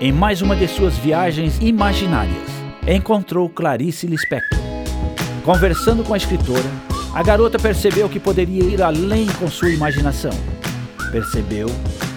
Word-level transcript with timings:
em 0.00 0.12
mais 0.12 0.40
uma 0.42 0.54
de 0.54 0.68
suas 0.68 0.96
viagens 0.96 1.58
imaginárias, 1.60 2.46
encontrou 2.86 3.48
Clarice 3.48 4.06
Lispector. 4.06 4.58
Conversando 5.44 6.04
com 6.04 6.14
a 6.14 6.16
escritora, 6.16 6.70
a 7.12 7.20
garota 7.22 7.58
percebeu 7.58 8.08
que 8.08 8.20
poderia 8.20 8.62
ir 8.62 8.80
além 8.80 9.26
com 9.26 9.48
sua 9.48 9.70
imaginação. 9.70 10.30
Percebeu 11.10 11.66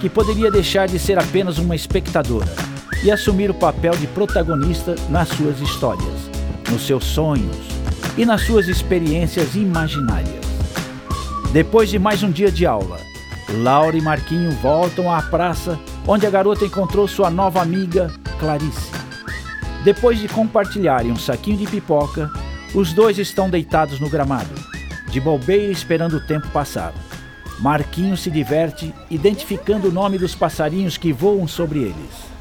que 0.00 0.08
poderia 0.08 0.48
deixar 0.48 0.86
de 0.86 0.98
ser 0.98 1.18
apenas 1.18 1.58
uma 1.58 1.74
espectadora 1.74 2.46
e 3.02 3.10
assumir 3.10 3.50
o 3.50 3.54
papel 3.54 3.96
de 3.96 4.06
protagonista 4.06 4.94
nas 5.08 5.28
suas 5.30 5.60
histórias, 5.60 6.30
nos 6.70 6.86
seus 6.86 7.04
sonhos 7.04 7.56
e 8.16 8.24
nas 8.24 8.42
suas 8.42 8.68
experiências 8.68 9.56
imaginárias. 9.56 10.46
Depois 11.52 11.90
de 11.90 11.98
mais 11.98 12.22
um 12.22 12.30
dia 12.30 12.50
de 12.50 12.64
aula, 12.64 13.11
Laura 13.52 13.96
e 13.96 14.00
Marquinho 14.00 14.50
voltam 14.50 15.12
à 15.12 15.20
praça 15.20 15.78
onde 16.06 16.26
a 16.26 16.30
garota 16.30 16.64
encontrou 16.64 17.06
sua 17.06 17.30
nova 17.30 17.60
amiga, 17.60 18.10
Clarice. 18.40 18.90
Depois 19.84 20.18
de 20.18 20.26
compartilharem 20.26 21.12
um 21.12 21.16
saquinho 21.16 21.58
de 21.58 21.66
pipoca, 21.66 22.30
os 22.74 22.94
dois 22.94 23.18
estão 23.18 23.50
deitados 23.50 24.00
no 24.00 24.08
gramado, 24.08 24.54
de 25.10 25.20
bobeira 25.20 25.70
esperando 25.70 26.16
o 26.16 26.26
tempo 26.26 26.48
passar. 26.48 26.94
Marquinho 27.58 28.16
se 28.16 28.30
diverte 28.30 28.94
identificando 29.10 29.88
o 29.88 29.92
nome 29.92 30.18
dos 30.18 30.34
passarinhos 30.34 30.96
que 30.96 31.12
voam 31.12 31.46
sobre 31.46 31.80
eles. 31.80 32.32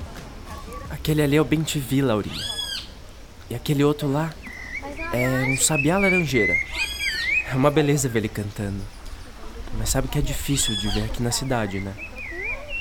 Aquele 0.90 1.22
ali 1.22 1.36
é 1.36 1.42
o 1.42 1.46
Bentivi, 1.46 2.02
Laurinha. 2.02 2.46
E 3.50 3.56
aquele 3.56 3.84
outro 3.84 4.10
lá 4.10 4.32
é 5.12 5.46
um 5.52 5.58
sabiá 5.58 5.98
laranjeira. 5.98 6.54
É 7.52 7.56
uma 7.56 7.70
beleza 7.70 8.08
ver 8.08 8.20
ele 8.20 8.30
cantando. 8.30 9.01
Mas 9.78 9.90
sabe 9.90 10.08
que 10.08 10.20
é 10.20 10.22
difícil 10.22 10.76
de 10.76 10.88
ver 10.90 11.06
aqui 11.06 11.22
na 11.22 11.32
cidade, 11.32 11.80
né? 11.80 11.94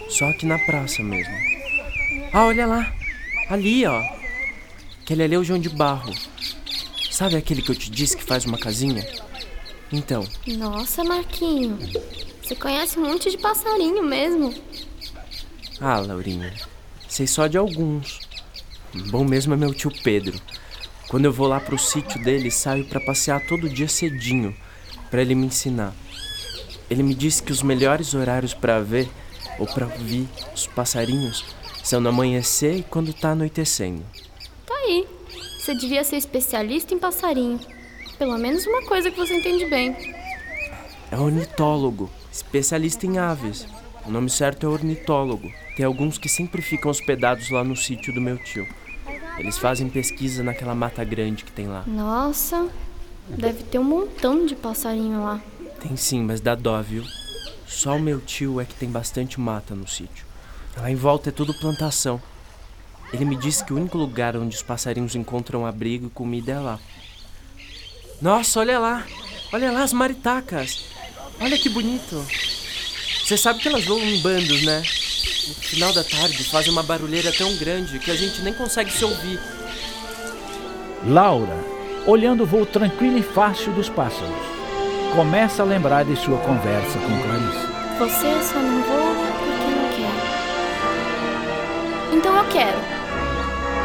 Só 0.09 0.29
aqui 0.29 0.45
na 0.45 0.59
praça 0.59 1.03
mesmo. 1.03 1.35
Ah, 2.33 2.47
olha 2.47 2.67
lá. 2.67 2.93
Ali, 3.49 3.87
ó. 3.87 4.03
Aquele 5.03 5.23
ali 5.23 5.35
é 5.35 5.39
o 5.39 5.45
João 5.45 5.59
de 5.59 5.69
Barro. 5.69 6.13
Sabe 7.11 7.37
aquele 7.37 7.63
que 7.63 7.71
eu 7.71 7.77
te 7.77 7.91
disse 7.91 8.17
que 8.17 8.25
faz 8.25 8.45
uma 8.45 8.59
casinha? 8.59 9.07
Então. 9.93 10.27
Nossa, 10.47 11.05
Marquinho. 11.05 11.79
Você 12.43 12.55
conhece 12.55 12.99
um 12.99 13.03
monte 13.03 13.31
de 13.31 13.39
passarinho 13.39 14.05
mesmo. 14.05 14.55
Ah, 15.81 15.99
Laurinha. 15.99 16.53
Sei 17.09 17.27
só 17.27 17.47
de 17.47 17.59
alguns. 17.59 18.21
Bom 19.11 19.25
mesmo 19.25 19.55
é 19.55 19.57
meu 19.57 19.73
tio 19.73 19.93
Pedro. 20.03 20.41
Quando 21.09 21.25
eu 21.25 21.33
vou 21.33 21.49
lá 21.49 21.59
pro 21.59 21.79
sítio 21.79 22.23
dele, 22.23 22.51
saio 22.51 22.85
para 22.85 23.01
passear 23.01 23.45
todo 23.47 23.69
dia 23.69 23.89
cedinho, 23.89 24.55
para 25.11 25.23
ele 25.23 25.35
me 25.35 25.47
ensinar. 25.47 25.93
Ele 26.91 27.05
me 27.05 27.15
disse 27.15 27.41
que 27.41 27.53
os 27.53 27.63
melhores 27.63 28.13
horários 28.15 28.53
para 28.53 28.81
ver 28.81 29.09
ou 29.59 29.67
para 29.67 29.87
ouvir 29.87 30.29
os 30.53 30.67
passarinhos 30.67 31.45
são 31.85 32.01
no 32.01 32.09
amanhecer 32.09 32.79
e 32.79 32.83
quando 32.83 33.15
tá 33.15 33.31
anoitecendo. 33.31 34.03
Tá 34.67 34.75
aí. 34.75 35.07
Você 35.59 35.75
devia 35.75 36.03
ser 36.03 36.17
especialista 36.17 36.93
em 36.93 36.99
passarinho. 36.99 37.61
Pelo 38.19 38.37
menos 38.37 38.67
uma 38.67 38.83
coisa 38.87 39.11
que 39.11 39.17
você 39.17 39.35
entende 39.37 39.67
bem. 39.67 39.97
É 41.11 41.17
ornitólogo, 41.17 42.11
especialista 42.33 43.07
em 43.07 43.19
aves. 43.19 43.67
O 44.05 44.11
nome 44.11 44.29
certo 44.29 44.67
é 44.67 44.69
ornitólogo. 44.69 45.51
Tem 45.77 45.87
alguns 45.87 46.19
que 46.19 46.29
sempre 46.29 46.61
ficam 46.61 46.91
hospedados 46.91 47.51
lá 47.51 47.63
no 47.63 47.77
sítio 47.77 48.13
do 48.13 48.21
meu 48.21 48.37
tio. 48.37 48.67
Eles 49.39 49.59
fazem 49.59 49.89
pesquisa 49.89 50.43
naquela 50.43 50.75
mata 50.75 51.05
grande 51.05 51.45
que 51.45 51.53
tem 51.53 51.67
lá. 51.67 51.85
Nossa, 51.87 52.69
deve 53.29 53.63
ter 53.63 53.79
um 53.79 53.85
montão 53.85 54.45
de 54.45 54.55
passarinho 54.55 55.23
lá. 55.23 55.41
Tem 55.81 55.97
sim, 55.97 56.23
mas 56.23 56.43
dá 56.43 56.55
dó, 56.55 56.81
viu? 56.83 57.05
Só 57.67 57.97
o 57.97 58.01
meu 58.01 58.21
tio 58.21 58.61
é 58.61 58.65
que 58.67 58.75
tem 58.75 58.91
bastante 58.91 59.41
mata 59.41 59.75
no 59.75 59.89
sítio. 59.89 60.27
Lá 60.77 60.91
em 60.91 60.95
volta 60.95 61.31
é 61.31 61.33
tudo 61.33 61.55
plantação. 61.55 62.21
Ele 63.13 63.25
me 63.25 63.35
disse 63.35 63.65
que 63.65 63.73
o 63.73 63.77
único 63.77 63.97
lugar 63.97 64.37
onde 64.37 64.55
os 64.55 64.63
passarinhos 64.63 65.17
encontram 65.17 65.65
abrigo 65.65 66.07
e 66.07 66.11
comida 66.11 66.53
é 66.53 66.59
lá. 66.59 66.79
Nossa, 68.21 68.61
olha 68.61 68.79
lá! 68.79 69.07
Olha 69.53 69.73
lá 69.73 69.83
as 69.83 69.93
maritacas! 69.93 70.85
Olha 71.41 71.57
que 71.57 71.71
bonito! 71.71 72.25
Você 73.25 73.37
sabe 73.37 73.61
que 73.61 73.69
elas 73.69 73.85
voam 73.85 74.03
em 74.03 74.21
bandos, 74.21 74.63
né? 74.63 74.81
No 74.81 75.55
final 75.55 75.93
da 75.95 76.05
tarde 76.05 76.45
fazem 76.45 76.71
uma 76.71 76.83
barulheira 76.83 77.33
tão 77.33 77.57
grande 77.57 77.99
que 77.99 78.11
a 78.11 78.17
gente 78.17 78.43
nem 78.43 78.53
consegue 78.53 78.93
se 78.93 79.05
ouvir. 79.05 79.41
Laura, 81.07 81.57
olhando 82.07 82.43
o 82.43 82.47
voo 82.47 82.67
tranquilo 82.67 83.17
e 83.17 83.23
fácil 83.23 83.73
dos 83.73 83.89
pássaros 83.89 84.50
começa 85.15 85.63
a 85.63 85.67
lembrar 85.67 86.05
de 86.05 86.17
sua 86.17 86.39
conversa 86.39 86.99
com 86.99 87.21
Clarice. 87.23 87.69
Você 87.99 88.43
só 88.43 88.59
não 88.59 88.83
voa 88.83 89.15
porque 89.39 89.71
não 89.75 89.89
quer. 89.97 90.15
Então 92.17 92.37
eu 92.37 92.45
quero. 92.45 92.79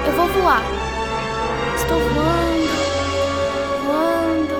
Eu 0.05 0.13
vou 0.13 0.27
voar. 0.27 0.63
Estou 1.75 1.99
voando, 1.99 2.69
voando, 3.85 4.55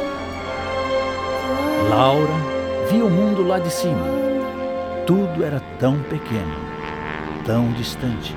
voando. 1.07 1.89
Laura 1.89 2.33
via 2.89 3.05
o 3.05 3.09
mundo 3.09 3.47
lá 3.47 3.59
de 3.59 3.71
cima. 3.71 4.05
Tudo 5.05 5.43
era 5.43 5.59
tão 5.79 5.99
pequeno, 6.03 6.55
tão 7.45 7.71
distante. 7.73 8.35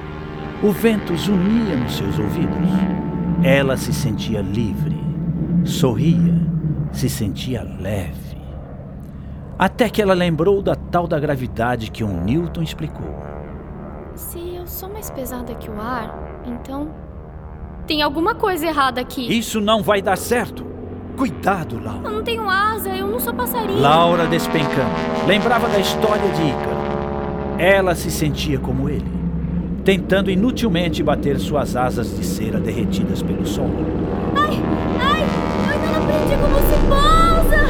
O 0.62 0.71
vento 0.71 1.17
zunia 1.17 1.77
nos 1.77 1.97
seus 1.97 2.19
ouvidos. 2.19 2.59
Ela 3.43 3.77
se 3.77 3.93
sentia 3.93 4.43
livre, 4.43 4.99
sorria 5.65 6.47
se 6.93 7.09
sentia 7.09 7.62
leve. 7.62 8.38
Até 9.59 9.88
que 9.88 10.00
ela 10.00 10.15
lembrou 10.15 10.62
da 10.62 10.75
tal 10.75 11.06
da 11.06 11.19
gravidade 11.19 11.91
que 11.91 12.04
um 12.04 12.22
Newton 12.22 12.62
explicou. 12.62 13.15
Se 14.15 14.38
eu 14.54 14.66
sou 14.66 14.88
mais 14.88 15.10
pesada 15.10 15.54
que 15.54 15.69
o 15.69 15.81
ar, 15.81 16.43
então 16.47 16.91
tem 17.87 18.03
alguma 18.03 18.34
coisa 18.34 18.66
errada 18.66 19.00
aqui. 19.00 19.37
Isso 19.37 19.60
não 19.60 19.82
vai 19.82 20.00
dar 20.00 20.16
certo. 20.16 20.65
Cuidado, 21.16 21.82
Laura. 21.82 22.09
Eu 22.09 22.12
não 22.12 22.22
tenho 22.22 22.49
asa, 22.49 22.91
eu 22.91 23.09
não 23.09 23.19
sou 23.19 23.34
passarinho. 23.34 23.81
Laura 23.81 24.26
despencando. 24.26 24.94
Lembrava 25.26 25.69
da 25.69 25.81
história 25.81 26.31
de 26.31 26.43
Ícaro. 26.43 26.78
Ela 27.59 27.97
se 27.97 28.09
sentia 28.09 28.60
como 28.60 28.88
ele, 28.88 29.10
tentando 29.84 30.31
inutilmente 30.31 31.03
bater 31.03 31.41
suas 31.41 31.75
asas 31.75 32.16
de 32.16 32.25
cera 32.25 32.60
derretidas 32.60 33.20
pelo 33.20 33.44
sol. 33.44 33.69
Ai, 35.00 35.22
ai, 35.66 35.76
eu 35.76 35.82
ainda 35.82 35.86
não 35.86 36.02
aprendi 36.04 36.36
como 36.36 36.58
se 36.58 36.76
pousa! 36.88 37.62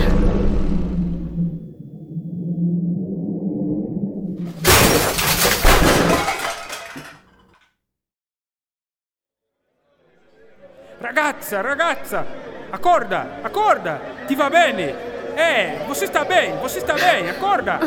Ragazza, 11.00 11.62
ragazza, 11.62 12.26
accorda, 12.72 13.26
accorda, 13.44 14.00
ti 14.26 14.34
va 14.34 14.50
bene? 14.50 14.94
Eh, 15.36 15.84
você 15.86 16.06
está 16.06 16.24
bem, 16.24 16.56
você 16.56 16.78
está 16.78 16.94
bem, 16.94 17.30
acorda. 17.30 17.78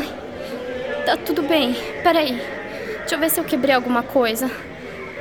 Tá 1.04 1.16
tudo 1.18 1.42
bem, 1.42 1.74
peraí. 2.02 2.40
Deixa 3.00 3.16
eu 3.16 3.18
ver 3.18 3.28
se 3.30 3.38
eu 3.38 3.44
quebrei 3.44 3.74
alguma 3.74 4.02
coisa. 4.02 4.50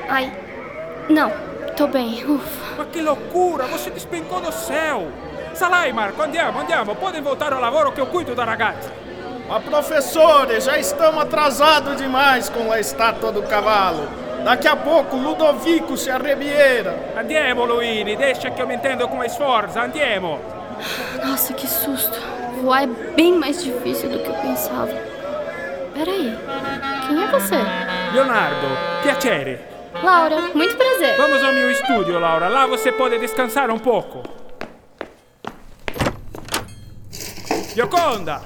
Ai, 0.07 0.31
não, 1.10 1.31
tô 1.76 1.88
bem, 1.88 2.24
ufa. 2.26 2.76
Ma 2.78 2.86
che 2.92 3.02
loucura, 3.02 3.66
você 3.66 3.90
despencou 3.90 4.40
do 4.42 4.52
céu. 4.52 5.08
Salai, 5.54 5.92
Marco, 5.92 6.22
andiamo, 6.22 6.60
andiamo, 6.60 6.96
podem 6.96 7.22
voltar 7.22 7.54
ao 7.54 7.60
lavoro 7.60 7.92
que 7.92 8.02
eu 8.02 8.08
cuido 8.08 8.34
da 8.34 8.46
ragazza. 8.46 8.92
Mas 9.48 9.64
professores, 9.64 10.64
já 10.64 10.78
estamos 10.78 11.22
atrasados 11.22 11.98
demais 11.98 12.50
com 12.50 12.72
a 12.72 12.80
estátua 12.80 13.32
do 13.32 13.44
cavalo. 13.44 14.08
Daqui 14.46 14.68
a 14.68 14.76
pouco 14.76 15.18
Ludovico 15.18 15.98
se 15.98 16.10
arrebieira. 16.10 16.96
Andiamo, 17.18 17.66
Luini, 17.66 18.16
deixa 18.16 18.50
que 18.50 18.62
eu 18.62 18.68
me 18.68 18.76
entendo 18.76 19.08
com 19.08 19.24
esforço, 19.24 19.78
andiamo. 19.78 20.40
Nossa, 21.24 21.54
que 21.54 21.68
susto. 21.68 22.18
voar 22.62 22.84
é 22.84 22.88
bem 22.88 23.38
mais 23.38 23.64
difícil 23.64 24.10
do 24.10 24.20
que 24.20 24.30
eu 24.30 24.36
pensava. 24.36 24.94
Peraí, 25.94 26.38
quem 27.08 27.24
é 27.24 27.28
você? 27.28 27.58
Leonardo, 28.14 28.68
piacere. 29.04 29.71
Laura, 29.94 30.42
muito 30.54 30.76
prazer. 30.76 31.18
Vamos 31.18 31.44
ao 31.44 31.52
meu 31.52 31.70
estúdio, 31.70 32.20
Laura. 32.20 32.48
Lá 32.48 32.66
você 32.66 32.92
pode 32.92 33.18
descansar 33.20 33.70
um 33.70 33.80
pouco. 33.80 34.24
Gioconda! 37.74 38.42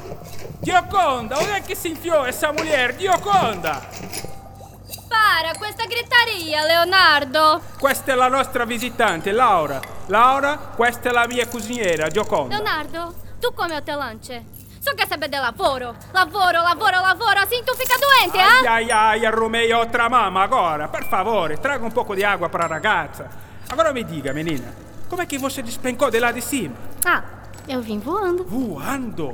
Gioconda, 0.62 1.38
onde 1.38 1.52
é 1.52 1.62
que 1.62 1.76
se 1.76 1.90
enfiou 1.90 2.26
essa 2.26 2.52
mulher? 2.52 2.96
Gioconda! 2.98 3.82
Para 5.10 5.54
questa 5.58 5.86
gritaria, 5.86 6.64
Leonardo! 6.64 7.62
Questa 7.80 8.12
è 8.12 8.16
la 8.16 8.28
nostra 8.28 8.66
visitante, 8.66 9.32
Laura. 9.32 9.80
Laura, 10.08 10.58
questa 10.76 11.10
è 11.10 11.12
la 11.12 11.26
mia 11.28 11.48
cuciniera, 11.48 12.08
Gioconda. 12.10 12.56
Leonardo, 12.56 13.14
tu 13.40 13.54
come 13.54 13.76
o 13.76 13.82
teu 13.82 13.98
lanche? 13.98 14.55
Só 14.86 14.94
quer 14.94 15.08
saber 15.08 15.30
de 15.30 15.40
lavoro? 15.40 15.96
Lavoro, 16.14 16.62
lavoro, 16.62 17.02
lavoro, 17.02 17.40
assim 17.40 17.64
tu 17.64 17.76
fica 17.76 17.98
doente, 17.98 18.38
Ai, 18.38 18.68
ah? 18.68 18.72
ai, 18.72 18.92
ai, 18.92 19.26
arrumei 19.26 19.74
outra 19.74 20.08
mamma 20.08 20.44
agora. 20.44 20.88
Per 20.88 21.10
favore, 21.10 21.58
traga 21.58 21.84
um 21.84 21.90
pouco 21.90 22.16
de 22.16 22.24
água 22.24 22.50
para 22.50 22.66
a 22.66 22.68
ragazza. 22.68 23.28
Agora 23.68 23.92
me 23.92 24.04
diga, 24.04 24.32
menina, 24.32 24.72
como 25.10 25.24
é 25.24 25.26
que 25.26 25.40
você 25.40 25.64
despencou 25.64 26.12
de 26.12 26.20
lá 26.20 26.32
de 26.32 26.40
cima? 26.40 26.76
Ah, 27.04 27.24
eu 27.68 27.82
vim 27.82 27.98
voando. 27.98 28.44
Voando? 28.44 29.32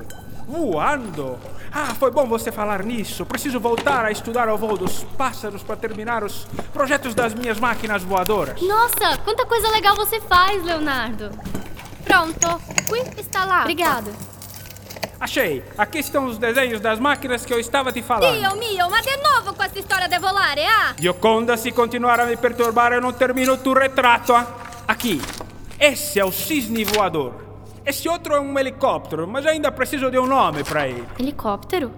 Voando? 0.48 1.38
Ah, 1.70 1.94
foi 1.96 2.12
bom 2.12 2.26
você 2.28 2.50
falar 2.50 2.82
nisso. 2.82 3.26
Preciso 3.26 3.60
voltar 3.60 4.06
a 4.06 4.12
estudar 4.12 4.48
o 4.48 4.58
voo 4.58 4.78
dos 4.78 5.04
pássaros 5.18 5.64
para 5.64 5.76
terminar 5.76 6.24
os 6.24 6.46
projetos 6.72 7.14
das 7.14 7.34
minhas 7.34 7.60
máquinas 7.60 8.04
voadoras. 8.04 8.62
Nossa, 8.62 9.18
quanta 9.26 9.46
coisa 9.46 9.70
legal 9.70 9.98
você 9.98 10.22
faz, 10.22 10.64
Leonardo. 10.64 11.30
Pronto, 12.06 12.62
qui 13.14 13.20
está 13.20 13.44
lá. 13.44 13.62
Obrigada. 13.62 14.31
Achei. 15.22 15.64
Aqui 15.78 16.00
estão 16.00 16.26
os 16.26 16.40
desenhos 16.40 16.82
das 16.82 17.00
máquinas 17.00 17.46
que 17.46 17.54
eu 17.54 17.60
estava 17.60 17.92
te 17.92 18.02
falando. 18.02 18.40
Dio 18.40 18.56
mio, 18.58 18.90
ma 18.90 19.02
de 19.02 19.16
novo 19.18 19.54
com 19.54 19.62
essa 19.64 19.78
história 19.78 20.10
de 20.10 20.18
volare, 20.18 20.62
ah? 20.66 20.96
Gioconda, 21.00 21.56
se 21.58 21.72
continuar 21.72 22.20
a 22.20 22.26
me 22.26 22.36
perturbar, 22.36 22.92
eu 22.92 23.00
não 23.00 23.14
termino 23.14 23.56
tu 23.56 23.72
retrato. 23.74 24.34
ah. 24.34 24.48
Aqui. 24.88 25.22
Esse 25.80 26.20
é 26.20 26.26
o 26.26 26.32
cisne 26.32 26.84
voador. 26.84 27.36
Esse 27.86 28.10
outro 28.10 28.34
é 28.34 28.40
um 28.40 28.58
helicóptero, 28.58 29.28
mas 29.28 29.46
ainda 29.46 29.72
preciso 29.72 30.10
de 30.10 30.18
um 30.18 30.26
nome 30.26 30.64
para 30.64 30.88
ele. 30.88 31.06
Helicóptero? 31.20 31.92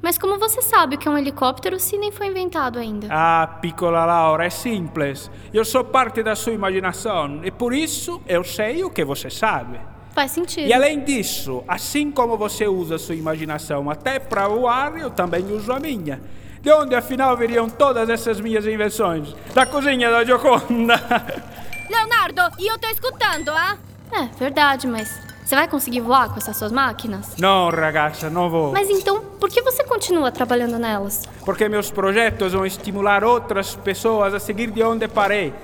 Mas 0.00 0.16
como 0.16 0.38
você 0.38 0.62
sabe 0.62 0.94
o 0.94 0.98
que 0.98 1.08
é 1.08 1.10
um 1.10 1.18
helicóptero 1.18 1.78
se 1.78 1.98
nem 1.98 2.10
foi 2.12 2.28
inventado 2.28 2.78
ainda? 2.78 3.08
Ah, 3.10 3.58
piccola 3.60 4.04
Laura, 4.06 4.46
é 4.46 4.50
simples. 4.50 5.28
Eu 5.52 5.64
sou 5.64 5.82
parte 5.84 6.22
da 6.22 6.36
sua 6.36 6.52
imaginação 6.52 7.40
e 7.44 7.50
por 7.50 7.74
isso 7.74 8.22
eu 8.26 8.42
sei 8.44 8.82
o 8.84 8.90
que 8.90 9.04
você 9.04 9.28
sabe. 9.28 9.78
Faz 10.20 10.32
sentido. 10.32 10.68
E 10.68 10.72
além 10.74 11.00
disso, 11.00 11.64
assim 11.66 12.10
como 12.10 12.36
você 12.36 12.66
usa 12.66 12.96
a 12.96 12.98
sua 12.98 13.14
imaginação 13.14 13.88
até 13.88 14.18
para 14.18 14.46
voar, 14.46 14.94
eu 14.98 15.08
também 15.08 15.50
uso 15.50 15.72
a 15.72 15.80
minha. 15.80 16.20
De 16.60 16.70
onde 16.70 16.94
afinal 16.94 17.34
viriam 17.38 17.70
todas 17.70 18.06
essas 18.10 18.38
minhas 18.38 18.66
invenções? 18.66 19.34
Da 19.54 19.64
cozinha 19.64 20.10
da 20.10 20.22
Gioconda. 20.22 21.00
Leonardo, 21.88 22.54
e 22.58 22.70
eu 22.70 22.78
tô 22.78 22.86
escutando, 22.88 23.48
ah? 23.48 23.78
É, 24.12 24.24
verdade, 24.38 24.86
mas 24.86 25.18
você 25.42 25.56
vai 25.56 25.66
conseguir 25.66 26.00
voar 26.00 26.28
com 26.28 26.36
essas 26.36 26.54
suas 26.54 26.70
máquinas? 26.70 27.36
Não, 27.38 27.70
ragazza, 27.70 28.28
não 28.28 28.50
vou. 28.50 28.72
Mas 28.72 28.90
então, 28.90 29.24
por 29.40 29.48
que 29.48 29.62
você 29.62 29.82
continua 29.84 30.30
trabalhando 30.30 30.78
nelas? 30.78 31.26
Porque 31.46 31.66
meus 31.66 31.90
projetos 31.90 32.52
vão 32.52 32.66
estimular 32.66 33.24
outras 33.24 33.74
pessoas 33.74 34.34
a 34.34 34.38
seguir 34.38 34.70
de 34.70 34.82
onde 34.82 35.08
parei. 35.08 35.54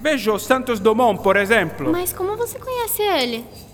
Veja 0.00 0.32
o 0.32 0.38
Santos 0.38 0.80
Dumont, 0.80 1.22
por 1.22 1.36
exemplo. 1.36 1.92
Mas 1.92 2.14
como 2.14 2.34
você 2.34 2.58
conhece 2.58 3.02
ele? 3.02 3.65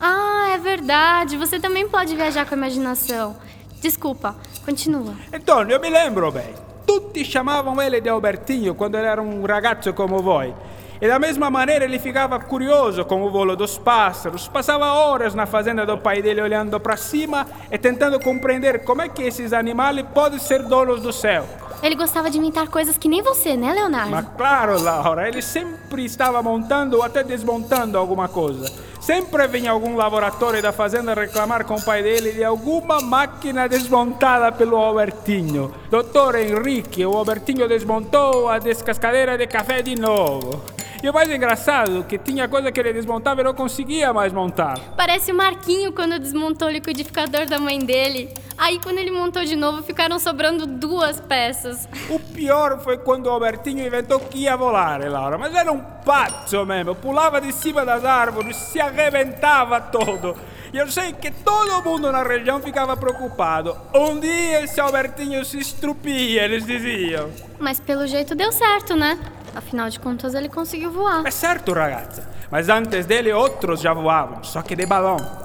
Ah, 0.00 0.48
é 0.52 0.58
verdade. 0.58 1.36
Você 1.36 1.60
também 1.60 1.88
pode 1.88 2.16
viajar 2.16 2.46
com 2.46 2.54
a 2.54 2.56
imaginação. 2.56 3.36
Desculpa, 3.80 4.34
continua. 4.64 5.14
Então, 5.32 5.62
eu 5.62 5.78
me 5.78 5.90
lembro 5.90 6.32
bem. 6.32 6.54
Tutti 6.86 7.24
chamavam 7.24 7.80
ele 7.80 8.00
de 8.00 8.08
Albertinho 8.08 8.74
quando 8.74 8.96
ele 8.96 9.06
era 9.06 9.20
um 9.20 9.44
ragazzo 9.44 9.92
como 9.92 10.22
voi. 10.22 10.54
E 11.00 11.08
da 11.08 11.18
mesma 11.18 11.50
maneira 11.50 11.84
ele 11.84 11.98
ficava 11.98 12.38
curioso 12.38 13.04
com 13.06 13.22
o 13.22 13.30
volo 13.30 13.56
dos 13.56 13.78
pássaros. 13.78 14.48
Passava 14.48 14.92
horas 14.92 15.34
na 15.34 15.46
fazenda 15.46 15.86
do 15.86 15.96
pai 15.96 16.20
dele 16.20 16.42
olhando 16.42 16.78
para 16.78 16.96
cima 16.96 17.46
e 17.70 17.78
tentando 17.78 18.20
compreender 18.20 18.84
como 18.84 19.00
é 19.00 19.08
que 19.08 19.22
esses 19.22 19.52
animais 19.52 20.04
podem 20.12 20.38
ser 20.38 20.62
donos 20.62 21.00
do 21.00 21.12
céu. 21.12 21.46
Ele 21.82 21.94
gostava 21.94 22.30
de 22.30 22.38
inventar 22.38 22.68
coisas 22.68 22.98
que 22.98 23.08
nem 23.08 23.22
você, 23.22 23.56
né, 23.56 23.72
Leonardo? 23.72 24.10
Mas 24.10 24.26
claro, 24.36 24.80
Laura, 24.80 25.26
ele 25.26 25.40
sempre 25.40 26.04
estava 26.04 26.42
montando 26.42 26.98
ou 26.98 27.02
até 27.02 27.24
desmontando 27.24 27.96
alguma 27.96 28.28
coisa. 28.28 28.70
Sempre 29.00 29.48
vinha 29.48 29.70
algum 29.70 29.96
laboratório 29.96 30.60
da 30.60 30.72
fazenda 30.72 31.14
reclamar 31.14 31.64
com 31.64 31.74
o 31.74 31.82
pai 31.82 32.02
dele 32.02 32.32
de 32.32 32.44
alguma 32.44 33.00
máquina 33.00 33.66
desmontada 33.66 34.52
pelo 34.52 34.76
Albertinho. 34.76 35.74
Doutor 35.90 36.34
Henrique, 36.34 37.04
o 37.06 37.16
Albertinho 37.16 37.66
desmontou 37.66 38.48
a 38.48 38.58
descascadeira 38.58 39.38
de 39.38 39.46
café 39.46 39.80
de 39.80 39.98
novo. 39.98 40.62
E 41.02 41.08
o 41.08 41.14
mais 41.14 41.30
engraçado, 41.30 42.04
que 42.04 42.18
tinha 42.18 42.46
coisa 42.46 42.70
que 42.70 42.78
ele 42.78 42.92
desmontava 42.92 43.40
e 43.40 43.44
não 43.44 43.54
conseguia 43.54 44.12
mais 44.12 44.34
montar. 44.34 44.78
Parece 44.98 45.32
o 45.32 45.34
Marquinho 45.34 45.92
quando 45.92 46.18
desmontou 46.18 46.68
o 46.68 46.70
liquidificador 46.70 47.46
da 47.46 47.58
mãe 47.58 47.78
dele. 47.78 48.28
Aí, 48.60 48.78
quando 48.78 48.98
ele 48.98 49.10
montou 49.10 49.42
de 49.42 49.56
novo, 49.56 49.82
ficaram 49.82 50.18
sobrando 50.18 50.66
duas 50.66 51.18
peças. 51.18 51.88
O 52.10 52.18
pior 52.18 52.78
foi 52.80 52.98
quando 52.98 53.24
o 53.24 53.30
Albertinho 53.30 53.86
inventou 53.86 54.20
que 54.20 54.40
ia 54.40 54.54
volar, 54.54 55.00
Laura. 55.10 55.38
Mas 55.38 55.54
era 55.54 55.72
um 55.72 55.80
pazzo 55.80 56.66
mesmo. 56.66 56.94
Pulava 56.94 57.40
de 57.40 57.54
cima 57.54 57.86
das 57.86 58.04
árvores, 58.04 58.54
se 58.56 58.78
arrebentava 58.78 59.80
todo. 59.80 60.36
E 60.74 60.76
eu 60.76 60.90
sei 60.90 61.14
que 61.14 61.30
todo 61.30 61.82
mundo 61.82 62.12
na 62.12 62.22
região 62.22 62.60
ficava 62.60 62.94
preocupado. 62.98 63.74
Um 63.94 64.20
dia 64.20 64.62
esse 64.62 64.78
Albertinho 64.78 65.42
se 65.42 65.58
estrupia, 65.58 66.44
eles 66.44 66.66
diziam. 66.66 67.30
Mas 67.58 67.80
pelo 67.80 68.06
jeito 68.06 68.34
deu 68.34 68.52
certo, 68.52 68.94
né? 68.94 69.18
Afinal 69.56 69.88
de 69.88 69.98
contas, 69.98 70.34
ele 70.34 70.50
conseguiu 70.50 70.90
voar. 70.90 71.26
É 71.26 71.30
certo, 71.30 71.72
ragazza. 71.72 72.28
Mas 72.50 72.68
antes 72.68 73.06
dele, 73.06 73.32
outros 73.32 73.80
já 73.80 73.94
voavam, 73.94 74.44
só 74.44 74.60
que 74.60 74.76
de 74.76 74.84
balão. 74.84 75.39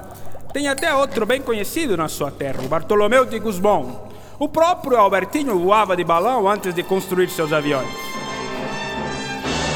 Tem 0.56 0.68
até 0.68 0.94
outro 0.94 1.26
bem 1.26 1.42
conhecido 1.42 1.98
na 1.98 2.08
sua 2.08 2.30
terra, 2.30 2.62
o 2.64 2.66
Bartolomeu 2.66 3.26
de 3.26 3.38
Gusmão. 3.38 4.08
O 4.38 4.48
próprio 4.48 4.96
Albertinho 4.96 5.58
voava 5.58 5.94
de 5.94 6.02
balão 6.02 6.48
antes 6.48 6.72
de 6.72 6.82
construir 6.82 7.28
seus 7.28 7.52
aviões. 7.52 7.86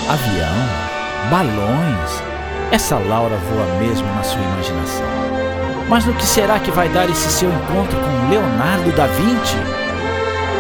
Avião? 0.09 1.29
Balões? 1.29 2.23
Essa 2.73 2.97
Laura 2.97 3.37
voa 3.37 3.67
mesmo 3.79 4.09
na 4.15 4.23
sua 4.23 4.41
imaginação. 4.41 5.07
Mas 5.87 6.07
no 6.07 6.15
que 6.15 6.25
será 6.25 6.59
que 6.59 6.71
vai 6.71 6.89
dar 6.89 7.11
esse 7.11 7.31
seu 7.31 7.51
encontro 7.51 8.01
com 8.01 8.31
Leonardo 8.31 8.91
da 8.93 9.07
Vinci? 9.07 9.59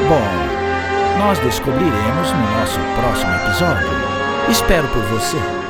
Bom, 0.06 1.18
nós 1.18 1.38
descobriremos 1.38 2.30
no 2.30 2.60
nosso 2.60 2.78
próximo 3.00 3.34
episódio. 3.36 3.88
Espero 4.50 4.86
por 4.88 5.02
você. 5.04 5.69